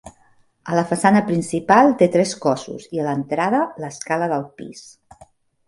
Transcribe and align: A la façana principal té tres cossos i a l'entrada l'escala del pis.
A 0.71 0.77
la 0.79 0.83
façana 0.91 1.21
principal 1.27 1.93
té 1.99 2.09
tres 2.17 2.33
cossos 2.47 2.89
i 2.97 3.03
a 3.03 3.07
l'entrada 3.11 3.63
l'escala 3.85 4.33
del 4.35 4.51
pis. 4.63 4.85